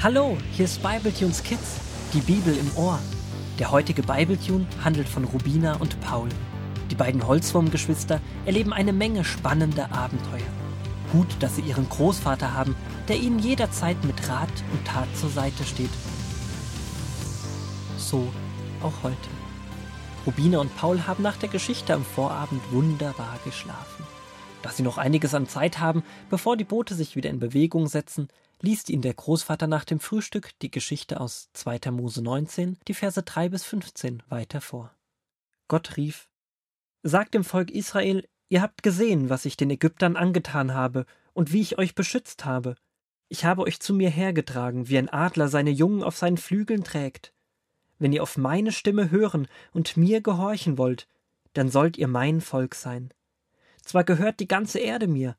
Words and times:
Hallo, 0.00 0.38
hier 0.52 0.66
ist 0.66 0.80
Bibletunes 0.80 1.42
Kids, 1.42 1.80
die 2.12 2.20
Bibel 2.20 2.56
im 2.56 2.70
Ohr. 2.76 3.00
Der 3.58 3.72
heutige 3.72 4.02
Bibletune 4.02 4.64
handelt 4.84 5.08
von 5.08 5.24
Rubina 5.24 5.74
und 5.78 6.00
Paul. 6.00 6.28
Die 6.88 6.94
beiden 6.94 7.26
Holzwurmgeschwister 7.26 8.20
erleben 8.46 8.72
eine 8.72 8.92
Menge 8.92 9.24
spannender 9.24 9.90
Abenteuer. 9.90 10.46
Gut, 11.10 11.26
dass 11.40 11.56
sie 11.56 11.62
ihren 11.62 11.88
Großvater 11.88 12.54
haben, 12.54 12.76
der 13.08 13.16
ihnen 13.16 13.40
jederzeit 13.40 13.96
mit 14.04 14.28
Rat 14.28 14.48
und 14.72 14.86
Tat 14.86 15.08
zur 15.16 15.30
Seite 15.30 15.64
steht. 15.64 15.90
So 17.96 18.28
auch 18.84 19.02
heute. 19.02 19.16
Rubina 20.24 20.60
und 20.60 20.76
Paul 20.76 21.08
haben 21.08 21.24
nach 21.24 21.38
der 21.38 21.48
Geschichte 21.48 21.92
am 21.92 22.04
Vorabend 22.04 22.62
wunderbar 22.70 23.40
geschlafen. 23.44 24.04
Da 24.62 24.70
sie 24.70 24.84
noch 24.84 24.96
einiges 24.98 25.34
an 25.34 25.48
Zeit 25.48 25.80
haben, 25.80 26.04
bevor 26.30 26.56
die 26.56 26.62
Boote 26.62 26.94
sich 26.94 27.16
wieder 27.16 27.30
in 27.30 27.40
Bewegung 27.40 27.88
setzen, 27.88 28.28
liest 28.60 28.90
ihnen 28.90 29.02
der 29.02 29.14
Großvater 29.14 29.66
nach 29.66 29.84
dem 29.84 30.00
Frühstück 30.00 30.50
die 30.60 30.70
Geschichte 30.70 31.20
aus 31.20 31.50
2. 31.52 31.90
Mose 31.90 32.22
19, 32.22 32.78
die 32.88 32.94
Verse 32.94 33.22
3 33.22 33.48
bis 33.48 33.64
15 33.64 34.22
weiter 34.28 34.60
vor. 34.60 34.94
Gott 35.68 35.96
rief: 35.96 36.28
Sagt 37.02 37.34
dem 37.34 37.44
Volk 37.44 37.70
Israel, 37.70 38.26
ihr 38.48 38.62
habt 38.62 38.82
gesehen, 38.82 39.28
was 39.28 39.44
ich 39.44 39.56
den 39.56 39.70
Ägyptern 39.70 40.16
angetan 40.16 40.74
habe 40.74 41.06
und 41.32 41.52
wie 41.52 41.60
ich 41.60 41.78
euch 41.78 41.94
beschützt 41.94 42.44
habe. 42.44 42.74
Ich 43.28 43.44
habe 43.44 43.62
euch 43.62 43.78
zu 43.80 43.94
mir 43.94 44.10
hergetragen, 44.10 44.88
wie 44.88 44.98
ein 44.98 45.10
Adler 45.10 45.48
seine 45.48 45.70
Jungen 45.70 46.02
auf 46.02 46.16
seinen 46.16 46.38
Flügeln 46.38 46.82
trägt. 46.82 47.34
Wenn 47.98 48.12
ihr 48.12 48.22
auf 48.22 48.36
meine 48.36 48.72
Stimme 48.72 49.10
hören 49.10 49.48
und 49.72 49.96
mir 49.96 50.22
gehorchen 50.22 50.78
wollt, 50.78 51.06
dann 51.52 51.68
sollt 51.68 51.98
ihr 51.98 52.08
mein 52.08 52.40
Volk 52.40 52.74
sein. 52.74 53.12
Zwar 53.82 54.04
gehört 54.04 54.40
die 54.40 54.48
ganze 54.48 54.78
Erde 54.78 55.08
mir, 55.08 55.36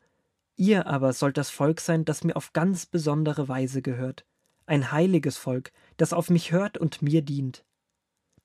Ihr 0.59 0.87
aber 0.87 1.13
sollt 1.13 1.37
das 1.37 1.49
Volk 1.49 1.79
sein, 1.79 2.03
das 2.03 2.25
mir 2.25 2.35
auf 2.35 2.51
ganz 2.51 2.85
besondere 2.85 3.47
Weise 3.47 3.81
gehört, 3.81 4.25
ein 4.65 4.91
heiliges 4.91 5.37
Volk, 5.37 5.71
das 5.95 6.11
auf 6.11 6.29
mich 6.29 6.51
hört 6.51 6.77
und 6.77 7.01
mir 7.01 7.21
dient. 7.21 7.63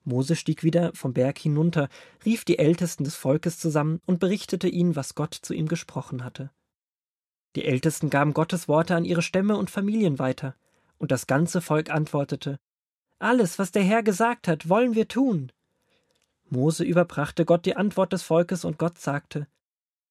Mose 0.05 0.37
stieg 0.37 0.63
wieder 0.63 0.93
vom 0.95 1.13
Berg 1.13 1.41
hinunter, 1.41 1.89
rief 2.25 2.45
die 2.45 2.61
Ältesten 2.61 3.03
des 3.03 3.17
Volkes 3.17 3.59
zusammen 3.59 4.01
und 4.07 4.21
berichtete 4.21 4.69
ihnen, 4.69 4.95
was 4.95 5.17
Gott 5.17 5.35
zu 5.35 5.55
ihm 5.55 5.67
gesprochen 5.67 6.23
hatte. 6.23 6.53
Die 7.57 7.65
Ältesten 7.65 8.11
gaben 8.11 8.33
Gottes 8.33 8.69
Worte 8.69 8.95
an 8.95 9.05
ihre 9.05 9.23
Stämme 9.23 9.57
und 9.57 9.69
Familien 9.69 10.21
weiter, 10.21 10.55
und 10.99 11.11
das 11.11 11.27
ganze 11.27 11.61
Volk 11.61 11.91
antwortete 11.91 12.61
Alles, 13.19 13.59
was 13.59 13.73
der 13.73 13.83
Herr 13.83 14.05
gesagt 14.05 14.47
hat, 14.47 14.69
wollen 14.69 14.95
wir 14.95 15.09
tun. 15.09 15.51
Mose 16.49 16.85
überbrachte 16.85 17.45
Gott 17.45 17.67
die 17.67 17.75
Antwort 17.75 18.13
des 18.13 18.23
Volkes, 18.23 18.65
und 18.65 18.79
Gott 18.79 19.01
sagte 19.01 19.49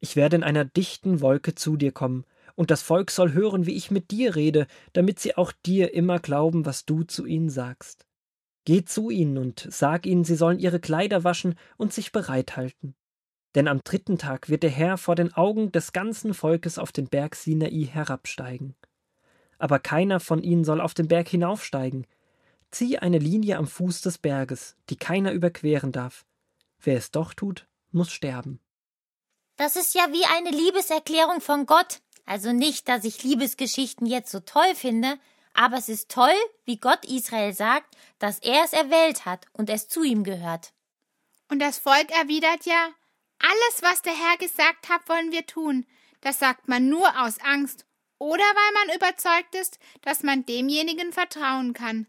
ich 0.03 0.17
werde 0.17 0.35
in 0.35 0.43
einer 0.43 0.65
dichten 0.65 1.21
Wolke 1.21 1.55
zu 1.55 1.77
dir 1.77 1.93
kommen, 1.93 2.25
und 2.55 2.71
das 2.71 2.81
Volk 2.81 3.09
soll 3.09 3.31
hören, 3.31 3.65
wie 3.65 3.75
ich 3.77 3.89
mit 3.89 4.11
dir 4.11 4.35
rede, 4.35 4.67
damit 4.91 5.17
sie 5.17 5.37
auch 5.37 5.53
dir 5.65 5.93
immer 5.93 6.19
glauben, 6.19 6.65
was 6.65 6.85
du 6.85 7.03
zu 7.03 7.25
ihnen 7.25 7.49
sagst. 7.49 8.05
Geh 8.65 8.83
zu 8.83 9.09
ihnen 9.09 9.37
und 9.37 9.65
sag 9.71 10.05
ihnen, 10.05 10.25
sie 10.25 10.35
sollen 10.35 10.59
ihre 10.59 10.81
Kleider 10.81 11.23
waschen 11.23 11.55
und 11.77 11.93
sich 11.93 12.11
bereithalten. 12.11 12.95
Denn 13.55 13.69
am 13.69 13.79
dritten 13.81 14.17
Tag 14.17 14.49
wird 14.49 14.63
der 14.63 14.71
Herr 14.71 14.97
vor 14.97 15.15
den 15.15 15.33
Augen 15.33 15.71
des 15.71 15.93
ganzen 15.93 16.33
Volkes 16.33 16.77
auf 16.77 16.91
den 16.91 17.07
Berg 17.07 17.33
Sinai 17.35 17.87
herabsteigen. 17.89 18.75
Aber 19.57 19.79
keiner 19.79 20.19
von 20.19 20.43
ihnen 20.43 20.65
soll 20.65 20.81
auf 20.81 20.93
den 20.93 21.07
Berg 21.07 21.29
hinaufsteigen. 21.29 22.05
Zieh 22.71 22.97
eine 22.97 23.19
Linie 23.19 23.57
am 23.57 23.67
Fuß 23.67 24.01
des 24.01 24.17
Berges, 24.17 24.75
die 24.89 24.97
keiner 24.97 25.31
überqueren 25.31 25.93
darf. 25.93 26.25
Wer 26.81 26.97
es 26.97 27.09
doch 27.09 27.33
tut, 27.33 27.69
muss 27.91 28.11
sterben. 28.11 28.59
Das 29.55 29.75
ist 29.75 29.93
ja 29.93 30.11
wie 30.11 30.25
eine 30.25 30.49
Liebeserklärung 30.49 31.41
von 31.41 31.65
Gott. 31.65 31.99
Also 32.25 32.51
nicht, 32.51 32.87
dass 32.87 33.03
ich 33.03 33.23
Liebesgeschichten 33.23 34.07
jetzt 34.07 34.31
so 34.31 34.39
toll 34.39 34.75
finde, 34.75 35.19
aber 35.53 35.77
es 35.77 35.89
ist 35.89 36.09
toll, 36.09 36.35
wie 36.65 36.77
Gott 36.77 37.05
Israel 37.05 37.53
sagt, 37.53 37.95
dass 38.19 38.39
er 38.39 38.63
es 38.63 38.73
erwählt 38.73 39.25
hat 39.25 39.45
und 39.53 39.69
es 39.69 39.87
zu 39.87 40.03
ihm 40.03 40.23
gehört. 40.23 40.73
Und 41.49 41.59
das 41.59 41.77
Volk 41.77 42.09
erwidert 42.11 42.65
ja, 42.65 42.89
alles, 43.39 43.81
was 43.81 44.01
der 44.01 44.13
Herr 44.13 44.37
gesagt 44.37 44.89
hat, 44.89 45.07
wollen 45.09 45.31
wir 45.31 45.45
tun. 45.45 45.85
Das 46.21 46.39
sagt 46.39 46.67
man 46.67 46.87
nur 46.87 47.07
aus 47.21 47.39
Angst 47.41 47.85
oder 48.17 48.43
weil 48.43 48.85
man 48.85 48.95
überzeugt 48.95 49.53
ist, 49.55 49.79
dass 50.01 50.23
man 50.23 50.45
demjenigen 50.45 51.11
vertrauen 51.11 51.73
kann. 51.73 52.07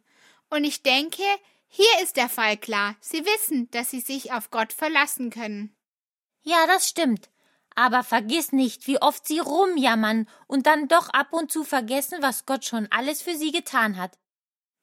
Und 0.49 0.63
ich 0.63 0.83
denke, 0.83 1.25
hier 1.67 2.01
ist 2.03 2.17
der 2.17 2.29
Fall 2.29 2.57
klar. 2.57 2.95
Sie 3.01 3.25
wissen, 3.27 3.69
dass 3.73 3.91
sie 3.91 4.01
sich 4.01 4.33
auf 4.33 4.51
Gott 4.51 4.73
verlassen 4.73 5.31
können. 5.31 5.77
Ja, 6.43 6.69
das 6.69 6.89
stimmt. 6.89 7.31
Aber 7.75 8.05
vergiss 8.05 8.53
nicht, 8.53 8.87
wie 8.87 9.01
oft 9.01 9.27
sie 9.27 9.41
rumjammern 9.41 10.29
und 10.47 10.67
dann 10.67 10.89
doch 10.89 11.09
ab 11.11 11.33
und 11.33 11.51
zu 11.51 11.65
vergessen, 11.65 12.19
was 12.21 12.47
Gott 12.47 12.65
schon 12.65 12.87
alles 12.91 13.23
für 13.23 13.35
sie 13.37 13.51
getan 13.51 13.97
hat. 13.97 14.19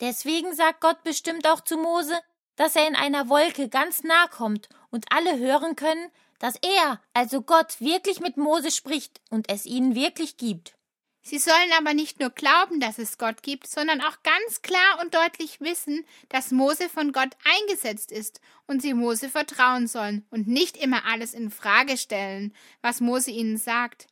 Deswegen 0.01 0.53
sagt 0.55 0.81
Gott 0.81 1.03
bestimmt 1.03 1.47
auch 1.47 1.61
zu 1.61 1.77
Mose, 1.77 2.19
dass 2.55 2.75
er 2.75 2.87
in 2.87 2.95
einer 2.95 3.29
Wolke 3.29 3.69
ganz 3.69 4.03
nah 4.03 4.27
kommt 4.27 4.67
und 4.89 5.05
alle 5.11 5.37
hören 5.37 5.75
können, 5.75 6.11
dass 6.39 6.55
er, 6.55 6.99
also 7.13 7.41
Gott, 7.41 7.79
wirklich 7.79 8.19
mit 8.19 8.35
Mose 8.35 8.71
spricht 8.71 9.21
und 9.29 9.49
es 9.49 9.65
ihnen 9.65 9.95
wirklich 9.95 10.37
gibt. 10.37 10.75
Sie 11.23 11.37
sollen 11.37 11.71
aber 11.77 11.93
nicht 11.93 12.19
nur 12.19 12.31
glauben, 12.31 12.79
dass 12.79 12.97
es 12.97 13.19
Gott 13.19 13.43
gibt, 13.43 13.67
sondern 13.67 14.01
auch 14.01 14.23
ganz 14.23 14.63
klar 14.63 14.99
und 15.01 15.13
deutlich 15.13 15.61
wissen, 15.61 16.03
dass 16.29 16.51
Mose 16.51 16.89
von 16.89 17.11
Gott 17.11 17.29
eingesetzt 17.45 18.11
ist 18.11 18.41
und 18.65 18.81
sie 18.81 18.95
Mose 18.95 19.29
vertrauen 19.29 19.87
sollen 19.87 20.25
und 20.31 20.47
nicht 20.47 20.77
immer 20.77 21.05
alles 21.05 21.33
in 21.35 21.51
Frage 21.51 21.97
stellen, 21.97 22.55
was 22.81 23.01
Mose 23.01 23.29
ihnen 23.29 23.57
sagt. 23.57 24.07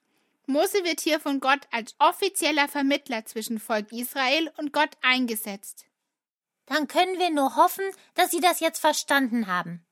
Mose 0.46 0.84
wird 0.84 1.00
hier 1.00 1.20
von 1.20 1.40
Gott 1.40 1.62
als 1.72 1.96
offizieller 2.00 2.68
Vermittler 2.68 3.26
zwischen 3.26 3.60
Volk 3.60 3.92
Israel 3.92 4.52
und 4.58 4.72
Gott 4.72 4.92
eingesetzt. 5.02 5.86
Dann 6.68 6.88
können 6.88 7.18
wir 7.18 7.32
nur 7.32 7.56
hoffen, 7.56 7.86
dass 8.14 8.30
Sie 8.30 8.40
das 8.40 8.60
jetzt 8.60 8.80
verstanden 8.80 9.48
haben. 9.48 9.84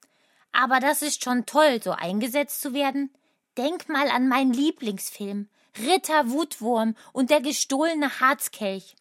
Aber 0.51 0.79
das 0.79 1.01
ist 1.01 1.23
schon 1.23 1.45
toll, 1.45 1.81
so 1.81 1.91
eingesetzt 1.91 2.61
zu 2.61 2.73
werden. 2.73 3.11
Denk 3.57 3.89
mal 3.89 4.09
an 4.09 4.27
meinen 4.27 4.53
Lieblingsfilm. 4.53 5.49
Ritter 5.79 6.31
Wutwurm 6.31 6.95
und 7.13 7.29
der 7.29 7.41
gestohlene 7.41 8.19
Harzkelch. 8.19 8.95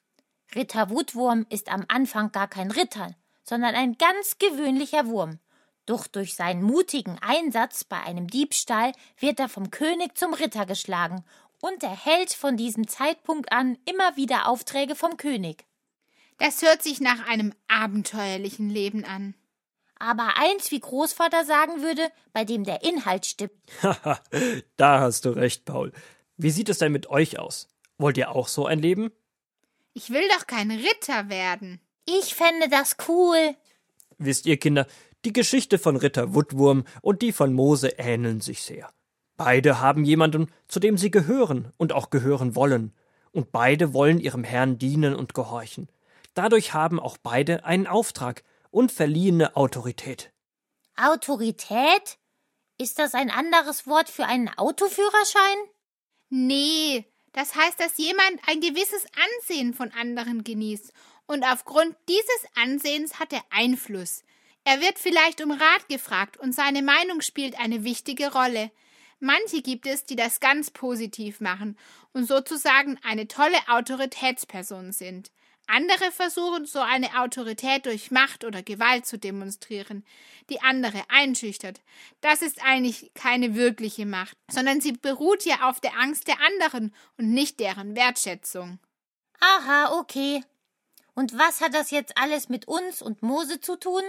Ritter 0.54 0.90
Wutwurm 0.90 1.46
ist 1.48 1.70
am 1.70 1.84
Anfang 1.88 2.32
gar 2.32 2.48
kein 2.48 2.70
Ritter, 2.70 3.14
sondern 3.42 3.74
ein 3.74 3.96
ganz 3.98 4.38
gewöhnlicher 4.38 5.06
Wurm. 5.06 5.38
Doch 5.86 6.06
durch 6.06 6.34
seinen 6.34 6.62
mutigen 6.62 7.18
Einsatz 7.20 7.84
bei 7.84 8.00
einem 8.00 8.26
Diebstahl 8.26 8.92
wird 9.18 9.38
er 9.40 9.48
vom 9.48 9.70
König 9.70 10.18
zum 10.18 10.34
Ritter 10.34 10.66
geschlagen 10.66 11.24
und 11.60 11.82
erhält 11.82 12.32
von 12.32 12.56
diesem 12.56 12.88
Zeitpunkt 12.88 13.52
an 13.52 13.78
immer 13.86 14.16
wieder 14.16 14.48
Aufträge 14.48 14.94
vom 14.94 15.16
König. 15.16 15.64
Das 16.38 16.60
hört 16.60 16.82
sich 16.82 17.00
nach 17.00 17.26
einem 17.26 17.54
abenteuerlichen 17.68 18.68
Leben 18.68 19.04
an. 19.04 19.34
Aber 19.98 20.36
eins, 20.36 20.70
wie 20.70 20.80
Großvater 20.80 21.44
sagen 21.46 21.80
würde, 21.80 22.10
bei 22.34 22.44
dem 22.44 22.64
der 22.64 22.82
Inhalt 22.82 23.24
stimmt. 23.24 23.52
Haha, 23.82 24.20
da 24.76 25.00
hast 25.00 25.24
du 25.24 25.30
recht, 25.30 25.64
Paul. 25.64 25.92
Wie 26.36 26.50
sieht 26.50 26.68
es 26.68 26.78
denn 26.78 26.92
mit 26.92 27.08
euch 27.08 27.38
aus? 27.38 27.68
Wollt 27.98 28.18
ihr 28.18 28.30
auch 28.30 28.48
so 28.48 28.66
ein 28.66 28.78
Leben? 28.78 29.10
Ich 29.94 30.10
will 30.10 30.28
doch 30.36 30.46
kein 30.46 30.70
Ritter 30.70 31.28
werden. 31.28 31.80
Ich 32.04 32.34
fände 32.34 32.68
das 32.68 32.96
cool. 33.08 33.54
Wisst 34.18 34.46
ihr, 34.46 34.58
Kinder, 34.58 34.86
die 35.24 35.32
Geschichte 35.32 35.78
von 35.78 35.96
Ritter 35.96 36.34
Woodwurm 36.34 36.84
und 37.00 37.22
die 37.22 37.32
von 37.32 37.52
Mose 37.52 37.88
ähneln 37.96 38.40
sich 38.40 38.62
sehr. 38.62 38.90
Beide 39.36 39.80
haben 39.80 40.04
jemanden, 40.04 40.52
zu 40.68 40.80
dem 40.80 40.96
sie 40.96 41.10
gehören 41.10 41.72
und 41.76 41.92
auch 41.92 42.10
gehören 42.10 42.54
wollen, 42.54 42.94
und 43.32 43.52
beide 43.52 43.92
wollen 43.92 44.18
ihrem 44.18 44.44
Herrn 44.44 44.78
dienen 44.78 45.14
und 45.14 45.34
gehorchen. 45.34 45.88
Dadurch 46.34 46.72
haben 46.72 47.00
auch 47.00 47.16
beide 47.18 47.64
einen 47.64 47.86
Auftrag 47.86 48.44
und 48.70 48.92
verliehene 48.92 49.56
Autorität. 49.56 50.32
Autorität? 50.96 52.18
Ist 52.78 52.98
das 52.98 53.14
ein 53.14 53.30
anderes 53.30 53.86
Wort 53.86 54.08
für 54.08 54.24
einen 54.24 54.50
Autoführerschein? 54.56 55.58
Nee, 56.28 57.04
das 57.32 57.54
heißt, 57.54 57.78
dass 57.78 57.98
jemand 57.98 58.40
ein 58.46 58.60
gewisses 58.60 59.04
Ansehen 59.38 59.74
von 59.74 59.92
anderen 59.92 60.42
genießt 60.42 60.92
und 61.26 61.44
aufgrund 61.44 61.94
dieses 62.08 62.46
Ansehens 62.54 63.18
hat 63.18 63.32
er 63.32 63.44
Einfluss. 63.50 64.22
Er 64.64 64.80
wird 64.80 64.98
vielleicht 64.98 65.42
um 65.42 65.52
Rat 65.52 65.88
gefragt 65.88 66.36
und 66.38 66.54
seine 66.54 66.82
Meinung 66.82 67.20
spielt 67.20 67.58
eine 67.58 67.84
wichtige 67.84 68.32
Rolle. 68.32 68.70
Manche 69.20 69.62
gibt 69.62 69.86
es, 69.86 70.04
die 70.04 70.16
das 70.16 70.40
ganz 70.40 70.70
positiv 70.70 71.40
machen 71.40 71.78
und 72.12 72.26
sozusagen 72.26 72.98
eine 73.04 73.28
tolle 73.28 73.58
Autoritätsperson 73.68 74.92
sind. 74.92 75.30
Andere 75.66 76.12
versuchen, 76.12 76.66
so 76.66 76.78
eine 76.78 77.20
Autorität 77.20 77.86
durch 77.86 78.10
Macht 78.10 78.44
oder 78.44 78.62
Gewalt 78.62 79.06
zu 79.06 79.18
demonstrieren, 79.18 80.04
die 80.48 80.60
andere 80.60 81.02
einschüchtert. 81.08 81.80
Das 82.20 82.42
ist 82.42 82.62
eigentlich 82.62 83.10
keine 83.14 83.54
wirkliche 83.54 84.06
Macht, 84.06 84.36
sondern 84.50 84.80
sie 84.80 84.92
beruht 84.92 85.44
ja 85.44 85.68
auf 85.68 85.80
der 85.80 85.98
Angst 85.98 86.28
der 86.28 86.36
anderen 86.40 86.94
und 87.18 87.32
nicht 87.32 87.58
deren 87.60 87.96
Wertschätzung. 87.96 88.78
Aha, 89.40 89.98
okay. 89.98 90.42
Und 91.14 91.36
was 91.36 91.60
hat 91.60 91.74
das 91.74 91.90
jetzt 91.90 92.16
alles 92.16 92.48
mit 92.48 92.68
uns 92.68 93.02
und 93.02 93.22
Mose 93.22 93.60
zu 93.60 93.76
tun? 93.76 94.02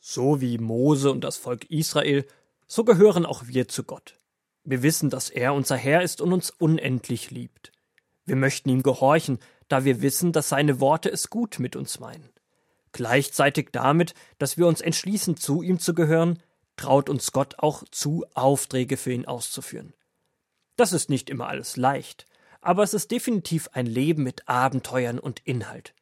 So 0.00 0.40
wie 0.40 0.58
Mose 0.58 1.10
und 1.10 1.22
das 1.22 1.36
Volk 1.36 1.70
Israel, 1.70 2.26
so 2.66 2.84
gehören 2.84 3.24
auch 3.24 3.46
wir 3.46 3.68
zu 3.68 3.84
Gott. 3.84 4.18
Wir 4.64 4.82
wissen, 4.82 5.08
dass 5.08 5.30
er 5.30 5.54
unser 5.54 5.76
Herr 5.76 6.02
ist 6.02 6.20
und 6.20 6.32
uns 6.32 6.50
unendlich 6.50 7.30
liebt. 7.30 7.72
Wir 8.26 8.36
möchten 8.36 8.68
ihm 8.68 8.82
gehorchen, 8.82 9.38
da 9.68 9.84
wir 9.84 10.02
wissen, 10.02 10.32
dass 10.32 10.48
seine 10.48 10.80
Worte 10.80 11.10
es 11.10 11.30
gut 11.30 11.58
mit 11.58 11.76
uns 11.76 12.00
meinen. 12.00 12.30
Gleichzeitig 12.92 13.68
damit, 13.72 14.14
dass 14.38 14.56
wir 14.56 14.66
uns 14.66 14.80
entschließen, 14.80 15.36
zu 15.36 15.62
ihm 15.62 15.78
zu 15.78 15.94
gehören, 15.94 16.42
traut 16.76 17.08
uns 17.10 17.32
Gott 17.32 17.58
auch 17.58 17.84
zu, 17.90 18.24
Aufträge 18.34 18.96
für 18.96 19.12
ihn 19.12 19.26
auszuführen. 19.26 19.92
Das 20.76 20.92
ist 20.92 21.10
nicht 21.10 21.28
immer 21.28 21.48
alles 21.48 21.76
leicht, 21.76 22.26
aber 22.60 22.82
es 22.82 22.94
ist 22.94 23.10
definitiv 23.10 23.68
ein 23.72 23.86
Leben 23.86 24.22
mit 24.22 24.48
Abenteuern 24.48 25.18
und 25.18 25.40
Inhalt. 25.44 25.94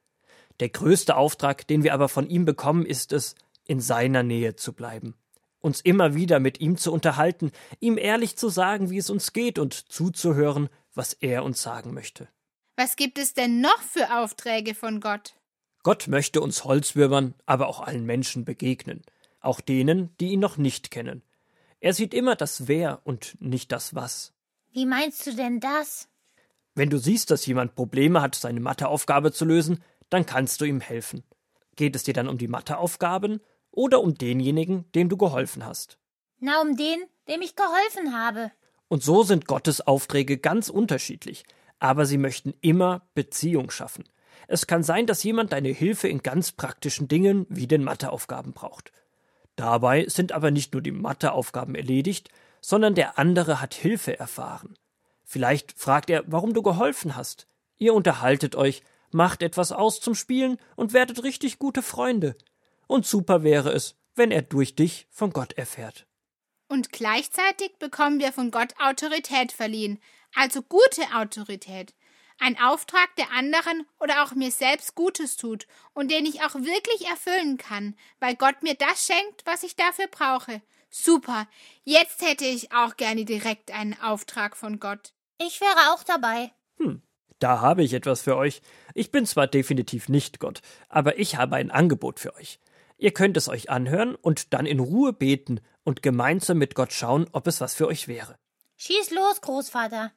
Der 0.61 0.69
größte 0.69 1.17
Auftrag, 1.17 1.67
den 1.67 1.83
wir 1.83 1.93
aber 1.93 2.09
von 2.09 2.29
ihm 2.29 2.45
bekommen, 2.45 2.87
ist 2.87 3.12
es, 3.12 3.35
in 3.65 3.81
seiner 3.81 4.23
Nähe 4.23 4.55
zu 4.55 4.73
bleiben, 4.73 5.15
uns 5.61 5.81
immer 5.81 6.15
wieder 6.15 6.41
mit 6.41 6.61
ihm 6.61 6.77
zu 6.77 6.93
unterhalten, 6.93 7.51
ihm 7.81 7.99
ehrlich 7.99 8.37
zu 8.37 8.49
sagen, 8.49 8.91
wie 8.91 8.99
es 8.99 9.11
uns 9.11 9.33
geht 9.33 9.59
und 9.59 9.75
zuzuhören, 9.75 10.69
was 10.95 11.12
er 11.15 11.45
uns 11.45 11.62
sagen 11.62 11.93
möchte. 11.93 12.29
Was 12.76 12.96
gibt 12.96 13.17
es 13.19 13.32
denn 13.32 13.62
noch 13.62 13.81
für 13.81 14.19
Aufträge 14.19 14.75
von 14.75 15.00
Gott? 15.00 15.34
Gott 15.82 16.08
möchte 16.08 16.43
uns 16.43 16.64
Holzwürmern, 16.64 17.34
aber 17.46 17.69
auch 17.69 17.81
allen 17.81 18.05
Menschen 18.05 18.44
begegnen, 18.44 19.02
auch 19.40 19.62
denen, 19.62 20.14
die 20.20 20.32
ihn 20.32 20.40
noch 20.40 20.58
nicht 20.58 20.90
kennen. 20.90 21.23
Er 21.81 21.94
sieht 21.94 22.12
immer 22.12 22.37
das 22.37 22.69
Wer 22.69 23.00
und 23.05 23.40
nicht 23.40 23.73
das 23.73 23.94
Was. 23.94 24.34
Wie 24.73 24.84
meinst 24.84 25.26
du 25.26 25.34
denn 25.34 25.58
das? 25.58 26.08
Wenn 26.75 26.90
du 26.90 26.99
siehst, 26.99 27.31
dass 27.31 27.46
jemand 27.46 27.76
Probleme 27.76 28.20
hat, 28.20 28.34
seine 28.34 28.61
Matheaufgabe 28.61 29.32
zu 29.32 29.46
lösen, 29.46 29.82
dann 30.11 30.26
kannst 30.26 30.61
du 30.61 30.67
ihm 30.67 30.81
helfen. 30.81 31.25
Geht 31.76 31.96
es 31.96 32.02
dir 32.02 32.12
dann 32.12 32.28
um 32.28 32.37
die 32.37 32.49
Matheaufgaben 32.49 33.40
oder 33.70 34.02
um 34.02 34.17
denjenigen, 34.19 34.84
dem 34.93 35.08
du 35.08 35.17
geholfen 35.17 35.64
hast? 35.64 35.99
Na, 36.40 36.61
um 36.61 36.76
den, 36.76 37.02
dem 37.26 37.40
ich 37.40 37.56
geholfen 37.56 38.12
habe. 38.14 38.52
Und 38.88 39.02
so 39.02 39.23
sind 39.23 39.46
Gottes 39.46 39.81
Aufträge 39.81 40.37
ganz 40.37 40.69
unterschiedlich, 40.69 41.44
aber 41.78 42.06
sie 42.06 42.19
möchten 42.19 42.55
immer 42.61 43.08
Beziehung 43.14 43.70
schaffen. 43.70 44.05
Es 44.49 44.67
kann 44.67 44.82
sein, 44.82 45.06
dass 45.06 45.23
jemand 45.23 45.52
deine 45.52 45.70
Hilfe 45.70 46.08
in 46.08 46.23
ganz 46.23 46.52
praktischen 46.52 47.08
Dingen 47.08 47.46
wie 47.49 47.67
den 47.67 47.82
Matheaufgaben 47.82 48.52
braucht. 48.52 48.93
Dabei 49.56 50.06
sind 50.08 50.32
aber 50.32 50.50
nicht 50.50 50.73
nur 50.73 50.82
die 50.82 50.93
Matheaufgaben 50.93 51.75
erledigt, 51.75 52.28
sondern 52.61 52.94
der 52.94 53.19
andere 53.19 53.61
hat 53.61 53.75
Hilfe 53.75 54.19
erfahren. 54.19 54.76
Vielleicht 55.25 55.73
fragt 55.73 56.11
er, 56.11 56.25
warum 56.26 56.55
du 56.55 56.62
geholfen 56.62 57.17
hast. 57.17 57.49
Ihr 57.78 57.94
unterhaltet 57.94 58.55
euch, 58.55 58.82
macht 59.11 59.43
etwas 59.43 59.73
aus 59.73 60.00
zum 60.00 60.14
Spielen 60.14 60.58
und 60.76 60.93
werdet 60.93 61.25
richtig 61.25 61.58
gute 61.58 61.82
Freunde. 61.82 62.37
Und 62.87 63.06
super 63.06 63.43
wäre 63.43 63.73
es, 63.73 63.96
wenn 64.14 64.31
er 64.31 64.43
durch 64.43 64.76
dich 64.76 65.08
von 65.11 65.31
Gott 65.31 65.55
erfährt. 65.55 66.06
Und 66.69 66.93
gleichzeitig 66.93 67.76
bekommen 67.78 68.20
wir 68.20 68.32
von 68.32 68.50
Gott 68.50 68.75
Autorität 68.81 69.52
verliehen, 69.52 70.00
also 70.37 70.62
gute 70.62 71.03
Autorität. 71.15 71.94
Ein 72.38 72.61
Auftrag, 72.61 73.17
der 73.17 73.33
anderen 73.33 73.87
oder 73.99 74.23
auch 74.23 74.35
mir 74.35 74.50
selbst 74.50 74.94
Gutes 74.94 75.37
tut 75.37 75.67
und 75.94 76.11
den 76.11 76.27
ich 76.27 76.43
auch 76.43 76.55
wirklich 76.55 77.09
erfüllen 77.09 77.56
kann, 77.56 77.97
weil 78.21 78.37
Gott 78.37 78.62
mir 78.62 78.75
das 78.75 79.06
schenkt, 79.06 79.47
was 79.47 79.62
ich 79.62 79.75
dafür 79.75 80.06
brauche. 80.06 80.61
Super, 80.91 81.49
jetzt 81.85 82.23
hätte 82.23 82.44
ich 82.44 82.73
auch 82.73 82.97
gerne 82.97 83.25
direkt 83.25 83.71
einen 83.73 83.99
Auftrag 84.00 84.56
von 84.56 84.79
Gott. 84.79 85.12
Ich 85.38 85.61
wäre 85.61 85.93
auch 85.93 86.05
dabei. 86.05 86.53
Hm, 86.79 87.03
da 87.38 87.61
habe 87.61 87.83
ich 87.83 87.94
etwas 87.94 88.23
für 88.23 88.37
euch. 88.37 88.61
Ich 88.94 89.11
bin 89.11 89.27
zwar 89.27 89.47
definitiv 89.47 90.09
nicht 90.09 90.38
Gott, 90.38 90.61
aber 90.88 91.19
ich 91.19 91.37
habe 91.37 91.56
ein 91.56 91.71
Angebot 91.71 92.21
für 92.21 92.35
euch. 92.35 92.61
Ihr 92.99 93.12
könnt 93.12 93.37
es 93.37 93.49
euch 93.49 93.71
anhören 93.71 94.15
und 94.15 94.53
dann 94.55 94.67
in 94.67 94.81
Ruhe 94.81 95.12
beten 95.12 95.61
und 95.85 96.03
gemeinsam 96.03 96.59
mit 96.59 96.75
Gott 96.75 96.93
schauen, 96.93 97.29
ob 97.33 97.47
es 97.47 97.61
was 97.61 97.75
für 97.75 97.87
euch 97.88 98.09
wäre. 98.09 98.38
Schieß 98.77 99.11
los, 99.11 99.41
Großvater. 99.41 100.12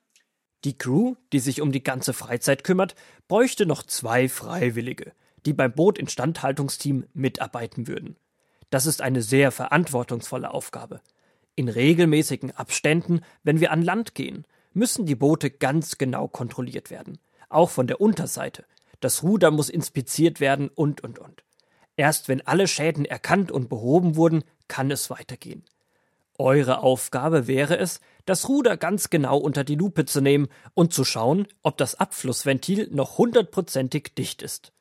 Die 0.66 0.78
Crew, 0.78 1.16
die 1.32 1.40
sich 1.40 1.62
um 1.62 1.72
die 1.72 1.84
ganze 1.84 2.14
Freizeit 2.14 2.64
kümmert, 2.64 2.96
bräuchte 3.28 3.66
noch 3.66 3.84
zwei 3.84 4.28
Freiwillige, 4.28 5.14
die 5.46 5.54
beim 5.54 5.72
Bootinstandhaltungsteam 5.72 7.06
mitarbeiten 7.14 7.88
würden. 7.88 8.18
Das 8.70 8.86
ist 8.86 9.02
eine 9.02 9.22
sehr 9.22 9.52
verantwortungsvolle 9.52 10.54
Aufgabe. 10.54 11.02
In 11.56 11.70
regelmäßigen 11.70 12.52
Abständen, 12.52 13.22
wenn 13.44 13.60
wir 13.60 13.72
an 13.72 13.82
Land 13.82 14.16
gehen, 14.16 14.46
müssen 14.74 15.06
die 15.06 15.16
Boote 15.16 15.50
ganz 15.50 15.98
genau 15.98 16.28
kontrolliert 16.28 16.90
werden, 16.90 17.20
auch 17.50 17.70
von 17.70 17.88
der 17.88 18.02
Unterseite. 18.02 18.66
Das 19.00 19.24
Ruder 19.24 19.52
muss 19.52 19.70
inspiziert 19.70 20.40
werden 20.40 20.70
und 20.70 21.02
und 21.02 21.20
und. 21.20 21.44
Erst 21.96 22.28
wenn 22.28 22.46
alle 22.46 22.68
Schäden 22.68 23.06
erkannt 23.06 23.52
und 23.52 23.70
behoben 23.70 24.16
wurden, 24.16 24.44
kann 24.68 24.92
es 24.92 25.10
weitergehen. 25.10 25.64
Eure 26.40 26.80
Aufgabe 26.80 27.48
wäre 27.48 27.78
es, 27.78 28.00
das 28.26 28.48
Ruder 28.48 28.78
ganz 28.78 29.10
genau 29.10 29.38
unter 29.38 29.66
die 29.66 29.76
Lupe 29.76 30.06
zu 30.06 30.22
nehmen 30.22 30.48
und 30.74 30.94
zu 30.94 31.04
schauen, 31.04 31.48
ob 31.64 31.78
das 31.78 31.96
Abflussventil 31.96 32.88
noch 32.92 33.18
hundertprozentig 33.18 34.16
dicht 34.18 34.42
ist. 34.42 34.72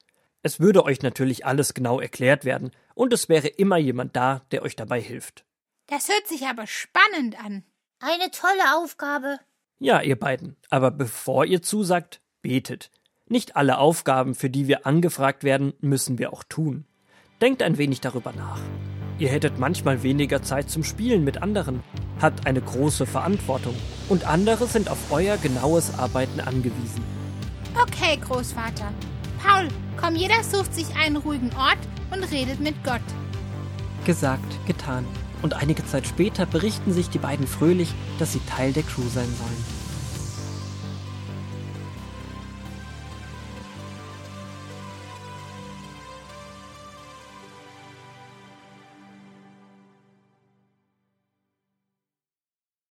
Es 0.44 0.60
würde 0.60 0.84
euch 0.84 1.02
natürlich 1.02 1.44
alles 1.44 1.75
genau 1.75 1.99
erklärt 1.99 2.44
werden 2.44 2.70
und 2.94 3.12
es 3.12 3.28
wäre 3.28 3.49
immer 3.49 3.76
jemand 3.76 4.14
da, 4.14 4.43
der 4.52 4.62
euch 4.62 4.76
dabei 4.76 5.00
hilft. 5.00 5.44
Das 5.88 6.08
hört 6.08 6.28
sich 6.28 6.46
aber 6.46 6.69
spannend 6.69 7.43
an. 7.44 7.64
Eine 7.99 8.31
tolle 8.31 8.76
Aufgabe. 8.76 9.40
Ja, 9.81 10.00
ihr 10.00 10.16
beiden, 10.16 10.56
aber 10.70 10.93
bevor 10.93 11.44
ihr 11.44 11.61
zusagt, 11.61 12.20
betet. 12.40 12.93
Nicht 13.26 13.56
alle 13.56 13.78
Aufgaben, 13.78 14.37
für 14.37 14.49
die 14.49 14.69
wir 14.69 14.87
angefragt 14.87 15.43
werden, 15.43 15.72
müssen 15.81 16.19
wir 16.19 16.32
auch 16.32 16.44
tun. 16.44 16.87
Denkt 17.40 17.62
ein 17.62 17.78
wenig 17.78 18.00
darüber 18.00 18.32
nach. 18.32 18.61
Ihr 19.19 19.29
hättet 19.29 19.59
manchmal 19.59 20.05
weniger 20.05 20.43
Zeit 20.43 20.70
zum 20.70 20.85
Spielen 20.85 21.25
mit 21.25 21.43
anderen, 21.43 21.82
habt 22.20 22.47
eine 22.47 22.61
große 22.61 23.05
Verantwortung 23.05 23.75
und 24.09 24.26
andere 24.29 24.67
sind 24.67 24.88
auf 24.88 24.99
euer 25.11 25.37
genaues 25.38 25.99
Arbeiten 25.99 26.41
angewiesen. 26.41 27.03
Okay, 27.82 28.17
Großvater. 28.25 28.93
Paul, 29.44 29.69
komm, 29.97 30.15
jeder 30.15 30.43
sucht 30.44 30.73
sich 30.73 30.87
einen 30.97 31.17
ruhigen 31.17 31.50
Ort 31.59 31.79
und 32.12 32.23
redet 32.31 32.61
mit 32.61 32.75
Gott. 32.85 33.00
Gesagt, 34.05 34.67
getan. 34.67 35.05
Und 35.43 35.55
einige 35.55 35.85
Zeit 35.87 36.06
später 36.06 36.47
berichten 36.47 36.93
sich 36.93 37.11
die 37.11 37.19
beiden 37.19 37.47
fröhlich, 37.47 37.93
dass 38.19 38.32
sie 38.32 38.41
Teil 38.49 38.73
der 38.73 38.82
Crew 38.82 39.06
sein 39.09 39.29
sollen. 39.37 39.77